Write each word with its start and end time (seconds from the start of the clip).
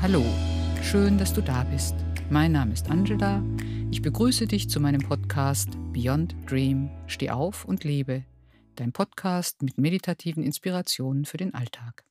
Hallo, 0.00 0.22
schön, 0.80 1.18
dass 1.18 1.34
du 1.34 1.40
da 1.40 1.64
bist. 1.64 1.96
Mein 2.30 2.52
Name 2.52 2.72
ist 2.72 2.88
Angela. 2.88 3.42
Ich 3.90 4.00
begrüße 4.00 4.46
dich 4.46 4.70
zu 4.70 4.78
meinem 4.78 5.00
Podcast 5.00 5.70
Beyond 5.92 6.36
Dream. 6.48 6.88
Steh 7.08 7.30
auf 7.30 7.64
und 7.64 7.82
lebe. 7.82 8.22
Dein 8.76 8.92
Podcast 8.92 9.60
mit 9.60 9.76
meditativen 9.76 10.44
Inspirationen 10.44 11.24
für 11.24 11.36
den 11.36 11.52
Alltag. 11.52 12.04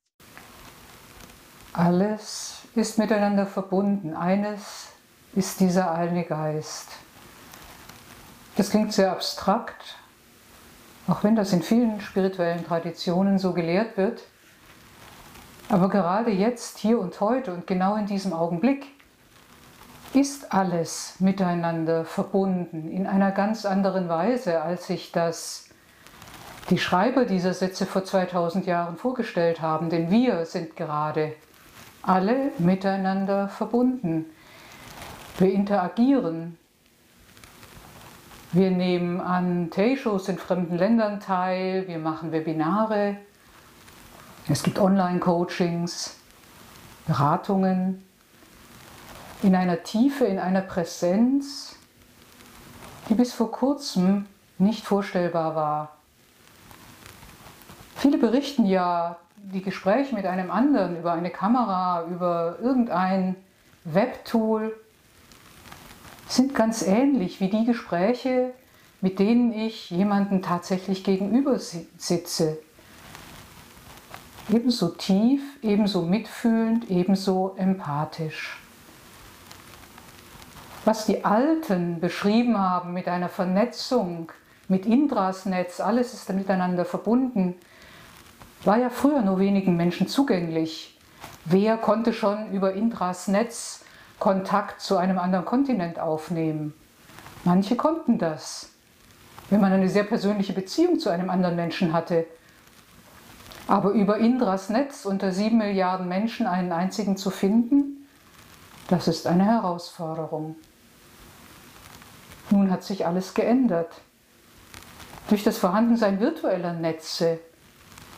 Alles 1.71 2.63
ist 2.76 2.98
miteinander 2.98 3.45
verbunden. 3.45 4.13
Eines 4.13 4.90
ist 5.34 5.62
dieser 5.62 5.94
eine 5.94 6.26
Geist. 6.26 6.90
Das 8.58 8.70
klingt 8.70 8.91
sehr 8.91 9.13
abstrakt, 9.13 9.95
auch 11.08 11.23
wenn 11.23 11.38
das 11.38 11.54
in 11.54 11.63
vielen 11.63 12.02
spirituellen 12.02 12.66
Traditionen 12.66 13.40
so 13.40 13.54
gelehrt 13.54 13.95
wird. 13.95 14.23
Aber 15.70 15.89
gerade 15.89 16.31
jetzt, 16.31 16.77
hier 16.77 16.99
und 16.99 17.20
heute 17.20 17.53
und 17.53 17.67
genau 17.67 17.95
in 17.95 18.05
diesem 18.05 18.31
Augenblick 18.31 18.85
ist 20.13 20.53
alles 20.53 21.16
miteinander 21.20 22.05
verbunden 22.05 22.89
in 22.89 23.05
einer 23.05 23.31
ganz 23.31 23.66
anderen 23.66 24.08
Weise, 24.08 24.61
als 24.61 24.88
sich 24.88 25.11
das 25.11 25.66
die 26.70 26.77
Schreiber 26.77 27.25
dieser 27.25 27.53
Sätze 27.53 27.85
vor 27.85 28.03
2000 28.03 28.66
Jahren 28.66 28.98
vorgestellt 28.98 29.61
haben. 29.61 29.89
Denn 29.89 30.09
wir 30.09 30.45
sind 30.45 30.75
gerade 30.75 31.34
alle 32.02 32.52
miteinander 32.58 33.49
verbunden. 33.49 34.25
Wir 35.38 35.52
interagieren. 35.52 36.58
Wir 38.53 38.72
nehmen 38.72 39.20
an 39.20 39.70
Tay-Shows 39.70 40.30
in 40.30 40.38
fremden 40.38 40.77
Ländern 40.77 41.20
teil, 41.20 41.88
wir 41.88 41.99
machen 41.99 42.31
Webinare, 42.31 43.17
es 44.50 44.64
gibt 44.64 44.80
Online-Coachings, 44.80 46.16
Beratungen 47.06 48.03
in 49.44 49.56
einer 49.56 49.84
Tiefe, 49.84 50.26
in 50.26 50.39
einer 50.39 50.62
Präsenz, 50.62 51.76
die 53.09 53.14
bis 53.14 53.34
vor 53.34 53.52
kurzem 53.52 54.26
nicht 54.58 54.86
vorstellbar 54.86 55.56
war. 55.56 55.98
Viele 57.95 58.17
berichten 58.17 58.66
ja 58.66 59.17
die 59.36 59.62
Gespräche 59.62 60.16
mit 60.16 60.26
einem 60.26 60.52
anderen 60.52 60.98
über 60.98 61.14
eine 61.14 61.30
Kamera, 61.30 62.06
über 62.06 62.58
irgendein 62.61 63.36
Webtool, 63.84 64.76
sind 66.28 66.56
ganz 66.56 66.82
ähnlich 66.82 67.39
wie 67.39 67.50
die 67.50 67.66
Gespräche, 67.66 68.54
mit 69.02 69.20
denen 69.20 69.54
ich 69.54 69.89
jemanden 69.89 70.42
tatsächlich 70.42 71.04
gegenüber 71.04 71.59
sitze, 71.59 72.58
ebenso 74.50 74.90
tief, 74.90 75.42
ebenso 75.62 76.02
mitfühlend, 76.02 76.90
ebenso 76.90 77.56
empathisch. 77.58 78.62
Was 80.86 81.06
die 81.06 81.26
Alten 81.26 82.00
beschrieben 82.00 82.58
haben 82.58 82.94
mit 82.94 83.08
einer 83.08 83.30
Vernetzung, 83.30 84.31
mit 84.70 84.86
Indras 84.86 85.45
Netz, 85.45 85.80
alles 85.80 86.14
ist 86.14 86.31
miteinander 86.31 86.86
verbunden, 86.86 87.56
war 88.64 88.78
ja 88.78 88.89
früher 88.89 89.22
nur 89.22 89.39
wenigen 89.39 89.76
Menschen 89.76 90.08
zugänglich. 90.08 90.98
Wer 91.45 91.78
konnte 91.78 92.14
schon 92.14 92.52
über 92.52 92.73
Indras 92.73 93.28
Netz 93.28 93.84
Kontakt 94.20 94.82
zu 94.82 94.98
einem 94.98 95.20
anderen 95.20 95.45
Kontinent 95.45 96.00
aufnehmen? 96.00 96.73
Manche 97.44 97.76
konnten 97.76 98.17
das, 98.17 98.72
wenn 99.50 99.61
man 99.61 99.72
eine 99.72 99.89
sehr 99.89 100.04
persönliche 100.04 100.54
Beziehung 100.54 101.00
zu 101.00 101.09
einem 101.09 101.30
anderen 101.30 101.56
Menschen 101.56 101.94
hatte, 101.94 102.26
aber 103.68 103.92
über 103.92 104.18
Indras 104.18 104.70
Netz 104.70 105.06
unter 105.06 105.32
sieben 105.32 105.58
Milliarden 105.58 106.08
Menschen 106.08 106.48
einen 106.48 106.72
einzigen 106.72 107.18
zu 107.18 107.30
finden, 107.30 108.08
das 108.88 109.08
ist 109.08 109.28
eine 109.28 109.46
Herausforderung. 109.46 110.56
Nun 112.50 112.72
hat 112.72 112.83
sich 112.83 113.06
alles 113.06 113.33
geändert. 113.33 113.92
Durch 115.27 115.44
das 115.44 115.58
Vorhandensein 115.58 116.22
virtueller 116.22 116.72
Netze 116.72 117.39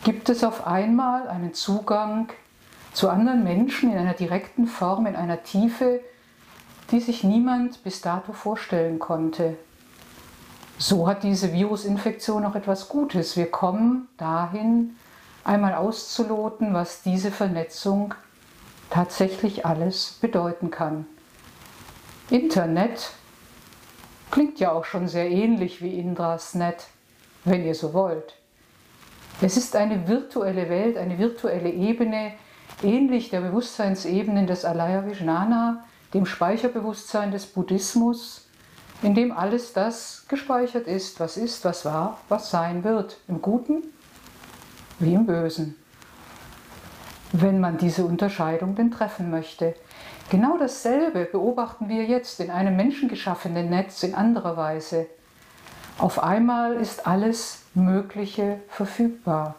gibt 0.04 0.30
es 0.30 0.44
auf 0.44 0.68
einmal 0.68 1.28
einen 1.28 1.56
Zugang 1.56 2.30
zu 2.94 3.10
anderen 3.10 3.44
Menschen 3.44 3.92
in 3.92 3.98
einer 3.98 4.14
direkten 4.14 4.68
Form, 4.68 5.08
in 5.08 5.16
einer 5.16 5.42
Tiefe, 5.42 6.02
die 6.92 7.00
sich 7.00 7.24
niemand 7.24 7.84
bis 7.84 8.02
dato 8.02 8.34
vorstellen 8.34 9.00
konnte. 9.00 9.58
So 10.78 11.08
hat 11.08 11.24
diese 11.24 11.52
Virusinfektion 11.52 12.46
auch 12.46 12.56
etwas 12.56 12.88
Gutes. 12.88 13.36
Wir 13.36 13.50
kommen 13.50 14.08
dahin, 14.18 14.96
einmal 15.44 15.76
auszuloten, 15.76 16.74
was 16.74 17.02
diese 17.02 17.32
Vernetzung 17.32 18.14
tatsächlich 18.90 19.66
alles 19.66 20.18
bedeuten 20.22 20.72
kann. 20.72 21.06
Internet 22.30 23.12
klingt 24.32 24.60
ja 24.60 24.72
auch 24.72 24.86
schon 24.86 25.08
sehr 25.08 25.30
ähnlich 25.30 25.82
wie 25.82 26.00
Indras 26.00 26.54
Net, 26.54 26.88
wenn 27.46 27.66
ihr 27.66 27.76
so 27.76 27.94
wollt. 27.94 28.36
Es 29.42 29.58
ist 29.58 29.76
eine 29.76 30.08
virtuelle 30.08 30.70
Welt, 30.70 30.98
eine 30.98 31.18
virtuelle 31.18 31.70
Ebene, 31.72 32.34
ähnlich 32.84 33.30
der 33.30 33.42
Bewusstseinsebenen 33.42 34.48
des 34.48 34.66
Alaya 34.66 35.06
Vijnana, 35.06 35.86
dem 36.14 36.26
Speicherbewusstsein 36.26 37.32
des 37.32 37.46
Buddhismus, 37.46 38.48
in 39.02 39.16
dem 39.16 39.32
alles 39.32 39.74
das 39.74 40.26
gespeichert 40.28 40.88
ist, 40.88 41.20
was 41.20 41.38
ist, 41.38 41.64
was 41.64 41.86
war, 41.86 42.20
was 42.28 42.52
sein 42.52 42.84
wird, 42.84 43.18
im 43.28 43.42
Guten 43.42 43.84
wie 45.00 45.14
im 45.14 45.26
Bösen, 45.26 45.76
wenn 47.32 47.60
man 47.60 47.78
diese 47.78 48.06
Unterscheidung 48.06 48.76
denn 48.76 48.92
treffen 48.92 49.32
möchte. 49.32 49.76
Genau 50.30 50.58
dasselbe 50.58 51.26
beobachten 51.26 51.90
wir 51.90 52.06
jetzt 52.06 52.40
in 52.40 52.52
einem 52.52 52.76
menschengeschaffenen 52.76 53.70
Netz 53.70 54.04
in 54.04 54.14
anderer 54.14 54.58
Weise. 54.58 55.08
Auf 55.98 56.22
einmal 56.22 56.76
ist 56.76 57.08
alles 57.08 57.64
Mögliche 57.74 58.60
verfügbar. 58.68 59.56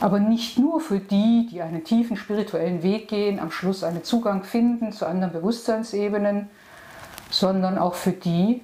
Aber 0.00 0.18
nicht 0.18 0.58
nur 0.58 0.80
für 0.80 0.98
die, 0.98 1.48
die 1.50 1.62
einen 1.62 1.84
tiefen 1.84 2.16
spirituellen 2.16 2.82
Weg 2.82 3.08
gehen, 3.08 3.38
am 3.38 3.50
Schluss 3.50 3.84
einen 3.84 4.02
Zugang 4.02 4.42
finden 4.42 4.92
zu 4.92 5.06
anderen 5.06 5.32
Bewusstseinsebenen, 5.32 6.50
sondern 7.30 7.78
auch 7.78 7.94
für 7.94 8.12
die, 8.12 8.62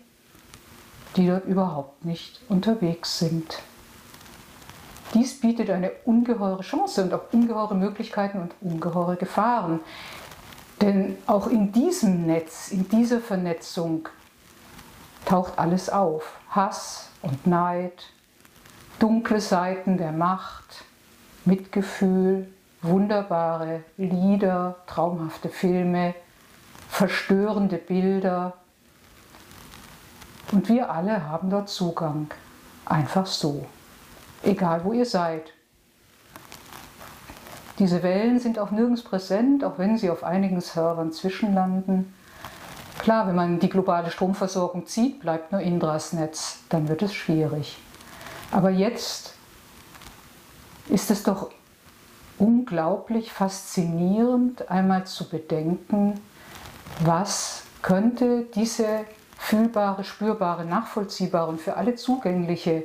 die 1.16 1.28
dort 1.28 1.44
überhaupt 1.46 2.04
nicht 2.04 2.40
unterwegs 2.48 3.18
sind. 3.18 3.60
Dies 5.14 5.40
bietet 5.40 5.70
eine 5.70 5.90
ungeheure 6.04 6.62
Chance 6.62 7.04
und 7.04 7.14
auch 7.14 7.32
ungeheure 7.32 7.74
Möglichkeiten 7.74 8.40
und 8.40 8.54
ungeheure 8.60 9.16
Gefahren. 9.16 9.80
Denn 10.80 11.18
auch 11.26 11.48
in 11.48 11.72
diesem 11.72 12.26
Netz, 12.26 12.70
in 12.70 12.88
dieser 12.88 13.20
Vernetzung 13.20 14.08
taucht 15.26 15.58
alles 15.58 15.90
auf. 15.90 16.38
Hass 16.50 17.10
und 17.22 17.46
Neid, 17.46 18.06
dunkle 18.98 19.40
Seiten 19.40 19.98
der 19.98 20.12
Macht, 20.12 20.84
Mitgefühl, 21.44 22.48
wunderbare 22.82 23.82
Lieder, 23.96 24.76
traumhafte 24.86 25.48
Filme, 25.48 26.14
verstörende 26.88 27.76
Bilder. 27.76 28.54
Und 30.52 30.68
wir 30.68 30.90
alle 30.90 31.28
haben 31.28 31.50
dort 31.50 31.68
Zugang. 31.68 32.30
Einfach 32.86 33.26
so 33.26 33.66
egal 34.42 34.84
wo 34.84 34.92
ihr 34.92 35.06
seid. 35.06 35.52
Diese 37.78 38.02
Wellen 38.02 38.38
sind 38.38 38.58
auch 38.58 38.70
nirgends 38.70 39.02
präsent, 39.02 39.64
auch 39.64 39.78
wenn 39.78 39.96
sie 39.96 40.10
auf 40.10 40.22
einigen 40.22 40.60
Servern 40.60 41.12
zwischenlanden. 41.12 42.12
Klar, 42.98 43.26
wenn 43.26 43.34
man 43.34 43.58
die 43.58 43.70
globale 43.70 44.10
Stromversorgung 44.10 44.86
zieht, 44.86 45.20
bleibt 45.20 45.52
nur 45.52 45.62
Indras 45.62 46.12
Netz, 46.12 46.58
dann 46.68 46.88
wird 46.88 47.00
es 47.00 47.14
schwierig. 47.14 47.78
Aber 48.52 48.68
jetzt 48.68 49.34
ist 50.90 51.10
es 51.10 51.22
doch 51.22 51.50
unglaublich 52.38 53.32
faszinierend, 53.32 54.70
einmal 54.70 55.06
zu 55.06 55.28
bedenken, 55.28 56.20
was 57.02 57.62
könnte 57.80 58.44
diese 58.54 59.04
fühlbare, 59.38 60.04
spürbare, 60.04 60.66
nachvollziehbare 60.66 61.48
und 61.48 61.60
für 61.60 61.76
alle 61.76 61.94
zugängliche 61.94 62.84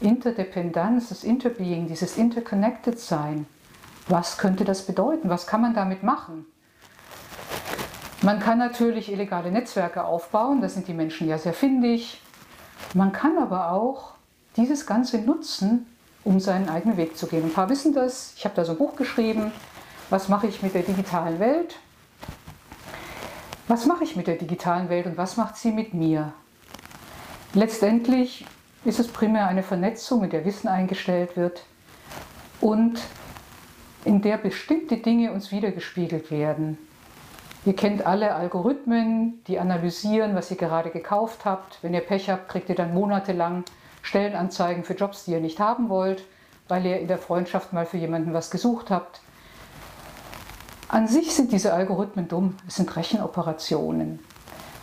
Interdependenz, 0.00 1.08
das 1.08 1.24
Interbeing, 1.24 1.88
dieses 1.88 2.16
Interconnected 2.16 2.98
Sein. 2.98 3.46
Was 4.08 4.38
könnte 4.38 4.64
das 4.64 4.86
bedeuten? 4.86 5.28
Was 5.30 5.46
kann 5.46 5.62
man 5.62 5.74
damit 5.74 6.02
machen? 6.02 6.46
Man 8.22 8.40
kann 8.40 8.58
natürlich 8.58 9.12
illegale 9.12 9.50
Netzwerke 9.50 10.04
aufbauen, 10.04 10.60
da 10.60 10.68
sind 10.68 10.88
die 10.88 10.94
Menschen 10.94 11.28
ja 11.28 11.38
sehr 11.38 11.52
findig. 11.52 12.20
Man 12.94 13.12
kann 13.12 13.38
aber 13.38 13.72
auch 13.72 14.12
dieses 14.56 14.86
Ganze 14.86 15.18
nutzen, 15.18 15.86
um 16.24 16.40
seinen 16.40 16.68
eigenen 16.68 16.96
Weg 16.96 17.16
zu 17.16 17.26
gehen. 17.26 17.44
Ein 17.44 17.52
paar 17.52 17.68
wissen 17.68 17.92
das. 17.92 18.32
Ich 18.36 18.44
habe 18.44 18.54
da 18.54 18.64
so 18.64 18.72
ein 18.72 18.78
Buch 18.78 18.96
geschrieben. 18.96 19.52
Was 20.10 20.28
mache 20.28 20.46
ich 20.46 20.62
mit 20.62 20.74
der 20.74 20.82
digitalen 20.82 21.38
Welt? 21.38 21.76
Was 23.68 23.86
mache 23.86 24.04
ich 24.04 24.16
mit 24.16 24.26
der 24.26 24.36
digitalen 24.36 24.88
Welt 24.88 25.06
und 25.06 25.16
was 25.16 25.36
macht 25.36 25.56
sie 25.56 25.72
mit 25.72 25.94
mir? 25.94 26.32
Letztendlich 27.52 28.46
ist 28.84 29.00
es 29.00 29.08
primär 29.08 29.48
eine 29.48 29.62
Vernetzung, 29.62 30.24
in 30.24 30.30
der 30.30 30.44
Wissen 30.44 30.68
eingestellt 30.68 31.36
wird 31.36 31.64
und 32.60 33.00
in 34.04 34.20
der 34.20 34.36
bestimmte 34.36 34.98
Dinge 34.98 35.32
uns 35.32 35.50
wiedergespiegelt 35.50 36.30
werden. 36.30 36.78
Ihr 37.64 37.74
kennt 37.74 38.04
alle 38.04 38.34
Algorithmen, 38.34 39.42
die 39.46 39.58
analysieren, 39.58 40.34
was 40.34 40.50
ihr 40.50 40.58
gerade 40.58 40.90
gekauft 40.90 41.46
habt. 41.46 41.78
Wenn 41.80 41.94
ihr 41.94 42.00
Pech 42.00 42.28
habt, 42.28 42.48
kriegt 42.48 42.68
ihr 42.68 42.74
dann 42.74 42.92
monatelang 42.92 43.64
Stellenanzeigen 44.02 44.84
für 44.84 44.92
Jobs, 44.92 45.24
die 45.24 45.32
ihr 45.32 45.40
nicht 45.40 45.60
haben 45.60 45.88
wollt, 45.88 46.24
weil 46.68 46.84
ihr 46.84 47.00
in 47.00 47.08
der 47.08 47.16
Freundschaft 47.16 47.72
mal 47.72 47.86
für 47.86 47.96
jemanden 47.96 48.34
was 48.34 48.50
gesucht 48.50 48.90
habt. 48.90 49.22
An 50.88 51.08
sich 51.08 51.34
sind 51.34 51.52
diese 51.52 51.72
Algorithmen 51.72 52.28
dumm, 52.28 52.56
es 52.68 52.76
sind 52.76 52.94
Rechenoperationen. 52.94 54.18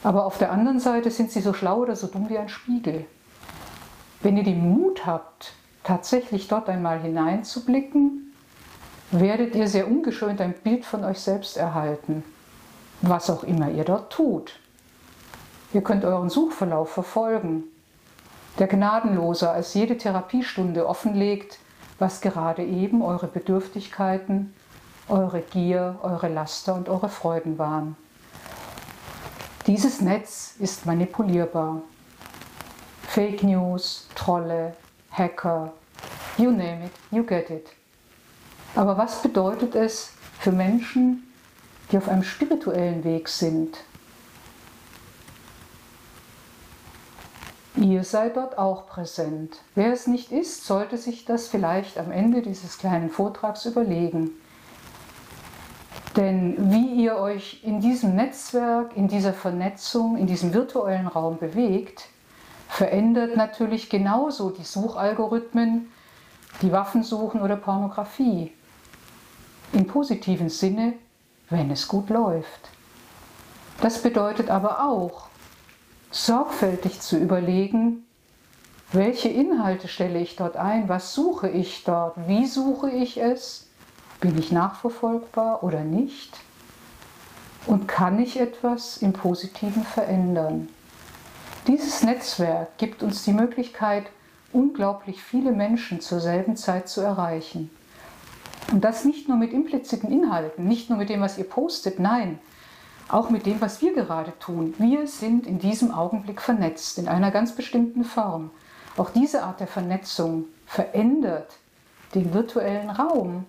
Aber 0.02 0.26
auf 0.26 0.40
der 0.40 0.52
anderen 0.52 0.80
Seite 0.80 1.12
sind 1.12 1.32
sie 1.32 1.42
so 1.42 1.54
schlau 1.54 1.82
oder 1.82 1.96
so 1.96 2.08
dumm 2.08 2.30
wie 2.30 2.40
ein 2.40 2.50
Spiegel. 2.50 3.06
Wenn 4.24 4.38
ihr 4.38 4.44
den 4.44 4.70
Mut 4.70 5.06
habt, 5.06 5.54
tatsächlich 5.84 6.48
dort 6.48 6.70
einmal 6.70 7.00
hineinzublicken, 7.00 8.34
werdet 9.10 9.56
ihr 9.56 9.68
sehr 9.68 9.88
ungeschönt 9.88 10.42
ein 10.42 10.54
Bild 10.54 10.86
von 10.86 11.04
euch 11.04 11.20
selbst 11.20 11.58
erhalten, 11.58 12.24
was 13.02 13.30
auch 13.30 13.44
immer 13.44 13.72
ihr 13.72 13.84
dort 13.84 14.14
tut. 14.14 14.60
Ihr 15.74 15.82
könnt 15.82 16.06
euren 16.06 16.30
Suchverlauf 16.30 16.92
verfolgen, 16.92 17.64
der 18.60 18.68
gnadenloser 18.68 19.52
als 19.52 19.74
jede 19.74 19.98
Therapiestunde 19.98 20.88
offenlegt, 20.88 21.58
was 21.98 22.22
gerade 22.22 22.64
eben 22.64 23.02
eure 23.02 23.28
Bedürftigkeiten, 23.28 24.54
eure 25.08 25.42
Gier, 25.42 25.98
eure 26.04 26.28
Laster 26.28 26.76
und 26.76 26.90
eure 26.90 27.10
Freuden 27.10 27.58
waren. 27.58 27.96
Dieses 29.68 30.02
Netz 30.02 30.56
ist 30.60 30.86
manipulierbar. 30.86 31.82
Fake 33.14 33.44
News, 33.44 34.08
Trolle, 34.16 34.74
Hacker, 35.10 35.74
you 36.38 36.50
name 36.50 36.86
it, 36.86 36.92
you 37.12 37.26
get 37.26 37.50
it. 37.50 37.68
Aber 38.74 38.98
was 38.98 39.22
bedeutet 39.22 39.76
es 39.76 40.14
für 40.40 40.54
Menschen, 40.54 41.30
die 41.92 41.98
auf 41.98 42.08
einem 42.08 42.24
spirituellen 42.24 43.04
Weg 43.04 43.28
sind? 43.28 43.80
Ihr 47.76 48.06
seid 48.06 48.38
dort 48.38 48.58
auch 48.58 48.88
präsent. 48.88 49.58
Wer 49.76 49.92
es 49.92 50.08
nicht 50.08 50.32
ist, 50.32 50.66
sollte 50.66 50.98
sich 50.98 51.26
das 51.26 51.50
vielleicht 51.50 51.98
am 51.98 52.14
Ende 52.14 52.42
dieses 52.42 52.78
kleinen 52.78 53.10
Vortrags 53.10 53.66
überlegen. 53.66 54.30
Denn 56.16 56.72
wie 56.72 57.04
ihr 57.04 57.18
euch 57.18 57.62
in 57.66 57.82
diesem 57.82 58.16
Netzwerk, 58.16 58.96
in 58.96 59.10
dieser 59.10 59.34
Vernetzung, 59.34 60.16
in 60.16 60.28
diesem 60.28 60.54
virtuellen 60.54 61.08
Raum 61.08 61.40
bewegt, 61.40 62.08
verändert 62.72 63.36
natürlich 63.36 63.90
genauso 63.90 64.50
die 64.50 64.64
Suchalgorithmen, 64.64 65.92
die 66.62 66.72
Waffensuchen 66.72 67.42
oder 67.42 67.58
Pornografie. 67.58 68.54
Im 69.74 69.86
positiven 69.86 70.50
Sinne, 70.50 70.94
wenn 71.50 71.70
es 71.70 71.90
gut 71.90 72.10
läuft. 72.10 72.70
Das 73.82 74.02
bedeutet 74.02 74.50
aber 74.50 74.86
auch, 74.86 75.28
sorgfältig 76.12 77.02
zu 77.02 77.18
überlegen, 77.18 78.06
welche 78.94 79.28
Inhalte 79.28 79.90
stelle 79.90 80.20
ich 80.20 80.38
dort 80.38 80.56
ein, 80.56 80.88
was 80.88 81.14
suche 81.14 81.50
ich 81.50 81.84
dort, 81.84 82.16
wie 82.28 82.46
suche 82.46 82.90
ich 82.90 83.18
es 83.18 83.68
bin 84.22 84.38
ich 84.38 84.52
nachverfolgbar 84.52 85.64
oder 85.64 85.84
nicht? 85.84 86.38
Und 87.66 87.88
kann 87.88 88.20
ich 88.20 88.40
etwas 88.40 88.98
im 88.98 89.14
Positiven 89.14 89.84
verändern? 89.84 90.70
Dieses 91.68 92.02
Netzwerk 92.04 92.78
gibt 92.78 93.04
uns 93.04 93.24
die 93.24 93.34
Möglichkeit, 93.34 94.06
unglaublich 94.52 95.22
viele 95.22 95.52
Menschen 95.52 96.02
zur 96.02 96.20
selben 96.20 96.56
Zeit 96.56 96.90
zu 96.90 97.02
erreichen. 97.02 97.70
Und 98.72 98.84
das 98.84 99.06
nicht 99.06 99.28
nur 99.28 99.38
mit 99.38 99.54
impliziten 99.54 100.12
Inhalten, 100.12 100.68
nicht 100.68 100.90
nur 100.90 100.98
mit 100.98 101.10
dem, 101.10 101.22
was 101.22 101.38
ihr 101.38 101.44
postet, 101.44 102.00
nein, 102.00 102.40
auch 103.10 103.30
mit 103.30 103.46
dem, 103.46 103.62
was 103.62 103.82
wir 103.82 103.94
gerade 103.94 104.34
tun. 104.40 104.74
Wir 104.78 105.06
sind 105.08 105.46
in 105.46 105.60
diesem 105.60 105.94
Augenblick 105.94 106.42
vernetzt, 106.42 106.98
in 106.98 107.08
einer 107.08 107.30
ganz 107.30 107.54
bestimmten 107.54 108.06
Form. 108.06 108.50
Auch 108.98 109.10
diese 109.10 109.44
Art 109.44 109.60
der 109.60 109.68
Vernetzung 109.68 110.46
verändert 110.66 111.58
den 112.16 112.34
virtuellen 112.34 112.90
Raum, 112.90 113.46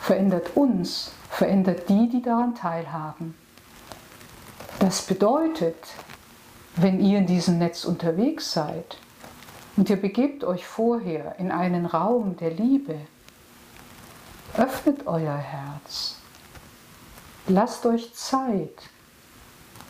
verändert 0.00 0.56
uns, 0.56 1.12
verändert 1.30 1.88
die, 1.88 2.08
die 2.08 2.22
daran 2.22 2.54
teilhaben. 2.54 3.34
Das 4.78 5.02
bedeutet, 5.02 5.76
wenn 6.80 7.00
ihr 7.00 7.18
in 7.18 7.26
diesem 7.26 7.58
Netz 7.58 7.84
unterwegs 7.84 8.52
seid 8.52 8.98
und 9.76 9.90
ihr 9.90 10.00
begebt 10.00 10.44
euch 10.44 10.64
vorher 10.64 11.36
in 11.38 11.50
einen 11.50 11.86
Raum 11.86 12.36
der 12.36 12.52
Liebe, 12.52 12.96
öffnet 14.56 15.06
euer 15.06 15.36
Herz, 15.36 16.16
lasst 17.48 17.84
euch 17.84 18.14
Zeit 18.14 18.82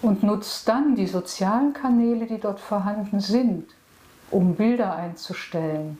und 0.01 0.23
nutzt 0.23 0.67
dann 0.69 0.95
die 0.95 1.07
sozialen 1.07 1.75
Kanäle, 1.75 2.27
die 2.27 2.39
dort 2.39 2.61
vorhanden 2.61 3.21
sind, 3.21 3.67
um 4.31 4.55
Bilder 4.55 4.95
einzustellen, 4.95 5.99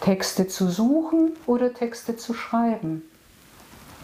Texte 0.00 0.46
zu 0.46 0.68
suchen 0.68 1.32
oder 1.46 1.74
Texte 1.74 2.16
zu 2.16 2.34
schreiben. 2.34 3.02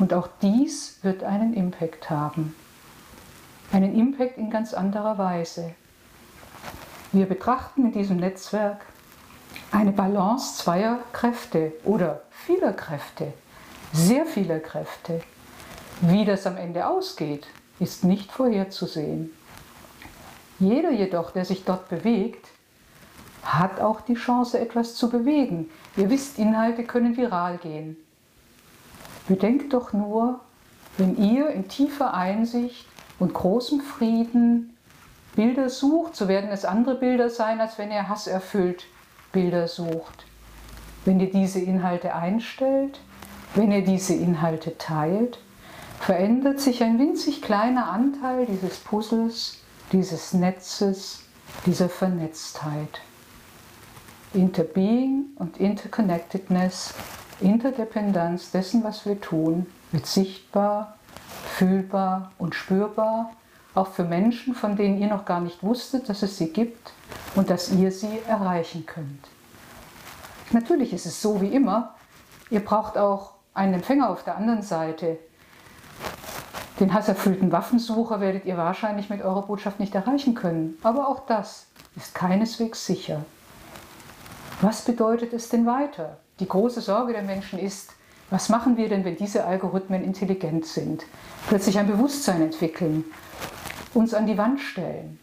Und 0.00 0.12
auch 0.12 0.28
dies 0.42 0.98
wird 1.02 1.22
einen 1.22 1.54
Impact 1.54 2.10
haben. 2.10 2.54
Einen 3.70 3.94
Impact 3.94 4.38
in 4.38 4.50
ganz 4.50 4.74
anderer 4.74 5.18
Weise. 5.18 5.74
Wir 7.14 7.26
betrachten 7.26 7.84
in 7.84 7.92
diesem 7.92 8.16
Netzwerk 8.16 8.84
eine 9.70 9.92
Balance 9.92 10.56
zweier 10.58 10.98
Kräfte 11.12 11.72
oder 11.84 12.22
vieler 12.28 12.72
Kräfte, 12.72 13.32
sehr 13.92 14.26
vieler 14.26 14.58
Kräfte. 14.58 15.22
Wie 16.00 16.24
das 16.24 16.44
am 16.44 16.56
Ende 16.56 16.88
ausgeht, 16.88 17.46
ist 17.78 18.02
nicht 18.02 18.32
vorherzusehen. 18.32 19.30
Jeder 20.58 20.90
jedoch, 20.90 21.30
der 21.30 21.44
sich 21.44 21.64
dort 21.64 21.88
bewegt, 21.88 22.48
hat 23.44 23.80
auch 23.80 24.00
die 24.00 24.14
Chance, 24.14 24.58
etwas 24.58 24.96
zu 24.96 25.08
bewegen. 25.08 25.70
Ihr 25.96 26.10
wisst, 26.10 26.40
Inhalte 26.40 26.82
können 26.82 27.16
viral 27.16 27.58
gehen. 27.58 27.96
Bedenkt 29.28 29.72
doch 29.72 29.92
nur, 29.92 30.40
wenn 30.98 31.16
ihr 31.16 31.50
in 31.50 31.68
tiefer 31.68 32.12
Einsicht 32.12 32.88
und 33.20 33.34
großem 33.34 33.82
Frieden 33.82 34.73
Bilder 35.34 35.68
sucht, 35.68 36.16
so 36.16 36.28
werden 36.28 36.50
es 36.50 36.64
andere 36.64 36.94
Bilder 36.94 37.28
sein, 37.28 37.60
als 37.60 37.78
wenn 37.78 37.90
ihr 37.90 38.08
hasserfüllt 38.08 38.84
Bilder 39.32 39.68
sucht. 39.68 40.26
Wenn 41.04 41.20
ihr 41.20 41.30
diese 41.30 41.60
Inhalte 41.60 42.14
einstellt, 42.14 43.00
wenn 43.54 43.72
ihr 43.72 43.84
diese 43.84 44.14
Inhalte 44.14 44.78
teilt, 44.78 45.38
verändert 46.00 46.60
sich 46.60 46.82
ein 46.82 46.98
winzig 46.98 47.42
kleiner 47.42 47.90
Anteil 47.90 48.46
dieses 48.46 48.78
Puzzles, 48.78 49.58
dieses 49.92 50.32
Netzes, 50.32 51.22
dieser 51.66 51.88
Vernetztheit. 51.88 53.00
Interbeing 54.32 55.26
und 55.36 55.58
Interconnectedness 55.58 56.94
Interdependenz 57.40 58.50
dessen, 58.50 58.84
was 58.84 59.06
wir 59.06 59.20
tun, 59.20 59.66
wird 59.92 60.06
sichtbar, 60.06 60.96
fühlbar 61.56 62.32
und 62.38 62.54
spürbar, 62.54 63.32
auch 63.74 63.88
für 63.88 64.04
Menschen, 64.04 64.54
von 64.54 64.76
denen 64.76 64.98
ihr 64.98 65.08
noch 65.08 65.24
gar 65.24 65.40
nicht 65.40 65.62
wusstet, 65.62 66.08
dass 66.08 66.22
es 66.22 66.38
sie 66.38 66.52
gibt 66.52 66.92
und 67.34 67.50
dass 67.50 67.72
ihr 67.72 67.90
sie 67.90 68.20
erreichen 68.28 68.86
könnt. 68.86 69.28
Natürlich 70.52 70.92
ist 70.92 71.06
es 71.06 71.20
so 71.20 71.40
wie 71.40 71.48
immer, 71.48 71.94
ihr 72.50 72.64
braucht 72.64 72.96
auch 72.96 73.32
einen 73.54 73.74
Empfänger 73.74 74.10
auf 74.10 74.24
der 74.24 74.36
anderen 74.36 74.62
Seite. 74.62 75.18
Den 76.80 76.92
hasserfüllten 76.92 77.52
Waffensucher 77.52 78.20
werdet 78.20 78.44
ihr 78.44 78.56
wahrscheinlich 78.56 79.10
mit 79.10 79.22
eurer 79.22 79.42
Botschaft 79.42 79.80
nicht 79.80 79.94
erreichen 79.94 80.34
können, 80.34 80.76
aber 80.82 81.08
auch 81.08 81.26
das 81.26 81.66
ist 81.96 82.14
keineswegs 82.14 82.84
sicher. 82.86 83.24
Was 84.60 84.82
bedeutet 84.82 85.32
es 85.32 85.48
denn 85.48 85.66
weiter? 85.66 86.18
Die 86.40 86.48
große 86.48 86.80
Sorge 86.80 87.12
der 87.12 87.22
Menschen 87.22 87.58
ist, 87.58 87.92
was 88.30 88.48
machen 88.48 88.76
wir 88.76 88.88
denn, 88.88 89.04
wenn 89.04 89.16
diese 89.16 89.44
Algorithmen 89.44 90.02
intelligent 90.02 90.66
sind, 90.66 91.04
plötzlich 91.46 91.78
ein 91.78 91.86
Bewusstsein 91.86 92.42
entwickeln, 92.42 93.04
uns 93.94 94.14
an 94.14 94.26
die 94.26 94.38
Wand 94.38 94.60
stellen? 94.60 95.18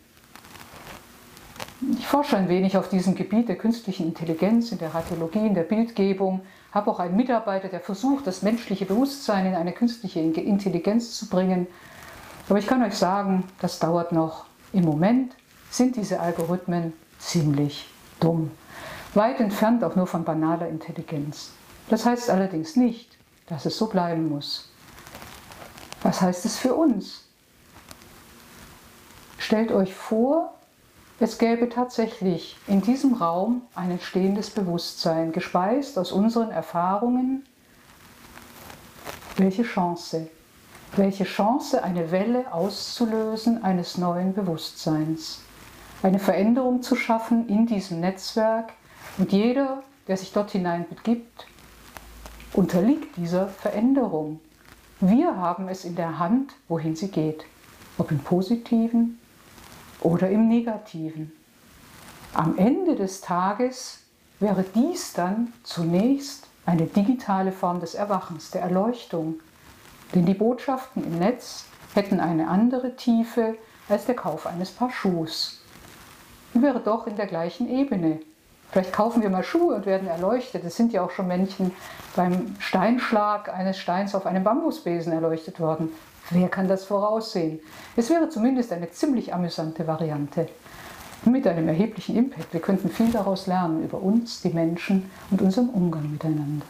Ich 1.98 2.06
forsche 2.06 2.38
ein 2.38 2.48
wenig 2.48 2.78
auf 2.78 2.90
diesem 2.90 3.16
Gebiet 3.16 3.50
der 3.50 3.58
künstlichen 3.58 4.06
Intelligenz, 4.06 4.72
in 4.72 4.78
der 4.78 4.94
Radiologie, 4.94 5.48
in 5.48 5.56
der 5.56 5.64
Bildgebung, 5.64 6.42
habe 6.72 6.92
auch 6.92 7.00
einen 7.00 7.16
Mitarbeiter, 7.16 7.70
der 7.70 7.80
versucht, 7.80 8.28
das 8.28 8.44
menschliche 8.44 8.86
Bewusstsein 8.86 9.48
in 9.48 9.56
eine 9.56 9.74
künstliche 9.74 10.20
Intelligenz 10.20 11.18
zu 11.18 11.28
bringen. 11.28 11.68
Aber 12.48 12.60
ich 12.60 12.68
kann 12.68 12.84
euch 12.84 12.96
sagen, 12.96 13.46
das 13.60 13.80
dauert 13.80 14.12
noch. 14.12 14.46
Im 14.74 14.86
Moment 14.86 15.36
sind 15.70 15.96
diese 15.96 16.20
Algorithmen 16.20 16.94
ziemlich 17.18 17.90
dumm 18.20 18.52
weit 19.14 19.40
entfernt 19.40 19.84
auch 19.84 19.96
nur 19.96 20.08
von 20.08 20.24
banaler 20.24 20.68
Intelligenz. 20.68 21.52
Das 21.90 22.06
heißt 22.06 22.30
allerdings 22.30 22.76
nicht, 22.76 23.18
dass 23.48 23.66
es 23.66 23.78
so 23.78 23.88
bleiben 23.88 24.30
muss. 24.30 24.70
Was 26.04 26.22
heißt 26.22 26.46
es 26.46 26.58
für 26.58 26.74
uns? 26.74 27.26
Stellt 29.52 29.74
euch 29.74 29.94
vor, 29.94 30.54
es 31.20 31.38
gäbe 31.38 31.68
tatsächlich 31.68 32.56
in 32.68 32.82
diesem 32.82 33.16
Raum 33.16 33.64
ein 33.76 33.92
entstehendes 33.92 34.50
Bewusstsein, 34.50 35.34
gespeist 35.34 36.00
aus 36.00 36.14
unseren 36.14 36.52
Erfahrungen. 36.52 37.44
Welche 39.36 39.64
Chance, 39.64 40.30
welche 40.96 41.26
Chance, 41.26 41.84
eine 41.84 42.12
Welle 42.12 42.54
auszulösen 42.54 43.62
eines 43.62 43.98
neuen 43.98 44.34
Bewusstseins, 44.34 45.42
eine 46.02 46.20
Veränderung 46.20 46.82
zu 46.82 46.96
schaffen 46.96 47.50
in 47.50 47.66
diesem 47.66 48.00
Netzwerk 48.00 48.72
und 49.18 49.34
jeder, 49.34 49.84
der 50.08 50.16
sich 50.16 50.32
dort 50.32 50.52
hinein 50.52 50.86
begibt, 50.88 51.46
unterliegt 52.54 53.18
dieser 53.18 53.50
Veränderung. 53.50 54.40
Wir 55.02 55.36
haben 55.36 55.68
es 55.68 55.84
in 55.84 55.98
der 55.98 56.20
Hand, 56.20 56.54
wohin 56.70 56.96
sie 56.96 57.10
geht, 57.10 57.44
ob 57.98 58.12
im 58.12 58.20
positiven 58.20 59.18
oder 60.02 60.30
im 60.30 60.48
negativen. 60.48 61.32
Am 62.34 62.58
Ende 62.58 62.96
des 62.96 63.22
Tages 63.22 64.00
wäre 64.40 64.64
dies 64.76 65.14
dann 65.14 65.54
zunächst 65.64 66.48
eine 66.66 66.86
digitale 66.86 67.52
Form 67.52 67.80
des 67.80 67.96
Erwachens, 67.96 68.52
der 68.52 68.62
Erleuchtung. 68.62 69.40
Denn 70.14 70.26
die 70.26 70.34
Botschaften 70.34 71.04
im 71.04 71.20
Netz 71.20 71.66
hätten 71.94 72.20
eine 72.20 72.48
andere 72.48 72.96
Tiefe 72.96 73.56
als 73.90 74.06
der 74.06 74.16
Kauf 74.16 74.48
eines 74.48 74.72
Paar 74.72 74.92
Schuhs. 74.92 75.62
Und 76.54 76.62
wäre 76.62 76.80
doch 76.80 77.08
in 77.08 77.16
der 77.16 77.28
gleichen 77.28 77.70
Ebene. 77.70 78.20
Vielleicht 78.72 78.94
kaufen 78.94 79.22
wir 79.22 79.30
mal 79.30 79.44
Schuhe 79.44 79.76
und 79.76 79.86
werden 79.86 80.08
erleuchtet. 80.08 80.64
Es 80.64 80.78
sind 80.78 80.94
ja 80.94 81.04
auch 81.04 81.12
schon 81.12 81.28
Männchen 81.28 81.74
beim 82.16 82.56
Steinschlag 82.60 83.54
eines 83.54 83.78
Steins 83.78 84.16
auf 84.16 84.26
einem 84.26 84.44
Bambusbesen 84.44 85.12
erleuchtet 85.12 85.60
worden. 85.60 85.90
Wer 86.30 86.48
kann 86.48 86.70
das 86.70 86.86
voraussehen? 86.86 87.60
Es 87.98 88.10
wäre 88.10 88.30
zumindest 88.30 88.72
eine 88.72 88.90
ziemlich 88.90 89.34
amüsante 89.34 89.86
Variante 89.86 90.48
mit 91.26 91.46
einem 91.46 91.68
erheblichen 91.68 92.16
Impact. 92.16 92.54
Wir 92.54 92.62
könnten 92.62 92.90
viel 92.90 93.12
daraus 93.12 93.46
lernen 93.46 93.84
über 93.84 94.02
uns, 94.02 94.42
die 94.42 94.50
Menschen 94.50 95.12
und 95.30 95.42
unseren 95.42 95.70
Umgang 95.70 96.10
miteinander. 96.10 96.66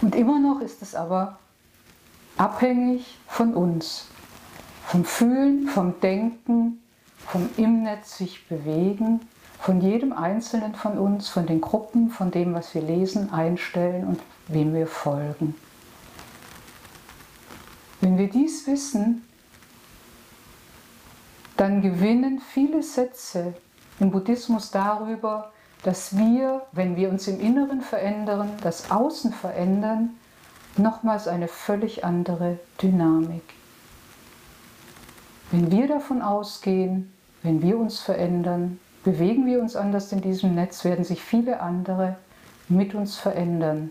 Und 0.00 0.14
immer 0.14 0.40
noch 0.40 0.60
ist 0.60 0.80
es 0.80 0.94
aber 0.94 1.38
abhängig 2.38 3.18
von 3.28 3.54
uns, 3.54 4.06
vom 4.86 5.04
Fühlen, 5.04 5.68
vom 5.68 6.00
Denken, 6.00 6.82
vom 7.26 7.48
im 7.56 7.82
Netz 7.82 8.16
sich 8.18 8.48
bewegen, 8.48 9.20
von 9.60 9.80
jedem 9.80 10.12
Einzelnen 10.12 10.74
von 10.74 10.98
uns, 10.98 11.28
von 11.28 11.46
den 11.46 11.60
Gruppen, 11.60 12.10
von 12.10 12.30
dem, 12.30 12.54
was 12.54 12.74
wir 12.74 12.82
lesen, 12.82 13.32
einstellen 13.32 14.06
und 14.06 14.20
wem 14.48 14.74
wir 14.74 14.86
folgen. 14.86 15.54
Wenn 18.00 18.18
wir 18.18 18.28
dies 18.28 18.66
wissen, 18.66 19.26
dann 21.56 21.80
gewinnen 21.80 22.40
viele 22.40 22.82
Sätze 22.82 23.54
im 24.00 24.10
Buddhismus 24.10 24.70
darüber, 24.70 25.52
dass 25.84 26.16
wir, 26.16 26.66
wenn 26.72 26.96
wir 26.96 27.10
uns 27.10 27.28
im 27.28 27.40
Inneren 27.40 27.80
verändern, 27.80 28.50
das 28.62 28.90
Außen 28.90 29.32
verändern, 29.32 30.10
nochmals 30.76 31.28
eine 31.28 31.48
völlig 31.48 32.04
andere 32.04 32.58
Dynamik. 32.82 33.42
Wenn 35.50 35.70
wir 35.70 35.86
davon 35.86 36.22
ausgehen, 36.22 37.12
wenn 37.42 37.62
wir 37.62 37.78
uns 37.78 38.00
verändern, 38.00 38.80
bewegen 39.04 39.46
wir 39.46 39.60
uns 39.60 39.76
anders 39.76 40.10
in 40.12 40.20
diesem 40.20 40.54
Netz, 40.54 40.84
werden 40.84 41.04
sich 41.04 41.22
viele 41.22 41.60
andere 41.60 42.16
mit 42.68 42.94
uns 42.94 43.16
verändern, 43.16 43.90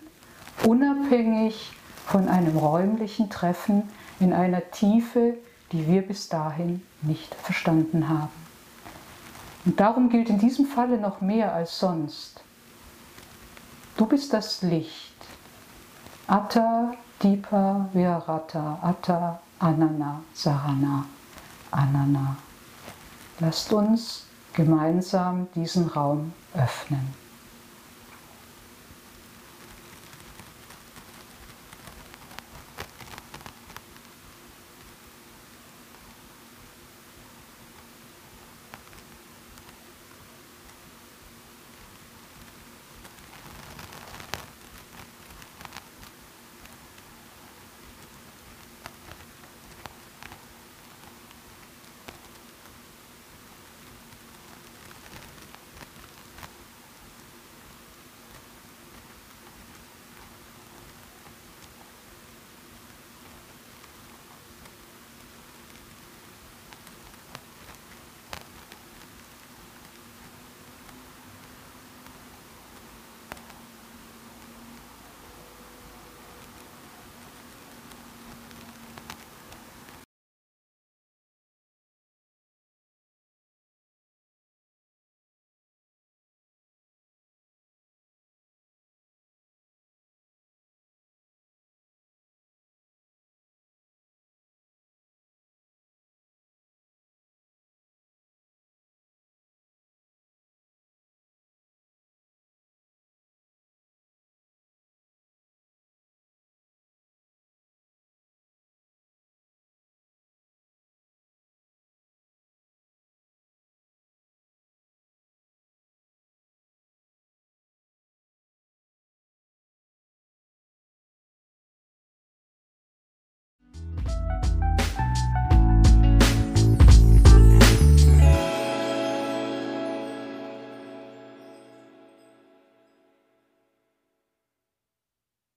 unabhängig 0.66 1.72
von 2.06 2.28
einem 2.28 2.58
räumlichen 2.58 3.30
Treffen 3.30 3.84
in 4.20 4.34
einer 4.34 4.72
Tiefe, 4.72 5.36
die 5.72 5.88
wir 5.88 6.02
bis 6.02 6.28
dahin 6.30 6.82
nicht 7.02 7.34
verstanden 7.36 8.10
haben. 8.10 8.32
Und 9.66 9.80
darum 9.80 10.10
gilt 10.10 10.30
in 10.30 10.40
diesem 10.40 10.66
Falle 10.66 10.98
noch 10.98 11.22
mehr 11.22 11.54
als 11.54 11.80
sonst. 11.80 12.42
Du 13.96 14.06
bist 14.06 14.34
das 14.34 14.62
Licht. 14.62 15.14
Atta 16.28 16.94
Dipa 17.22 17.88
Virata, 17.94 18.80
Atta 18.82 19.40
Anana 19.60 20.22
Sarana 20.34 21.06
Anana. 21.72 22.36
Lasst 23.40 23.72
uns 23.72 24.26
gemeinsam 24.54 25.48
diesen 25.56 25.88
Raum 25.88 26.34
öffnen. 26.56 27.23